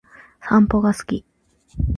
[0.41, 1.23] 散歩が好き